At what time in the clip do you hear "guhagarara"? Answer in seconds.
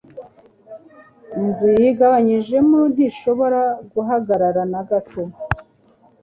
3.93-4.61